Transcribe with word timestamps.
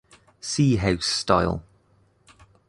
See 0.39 0.77
house 0.77 1.05
style. 1.05 1.61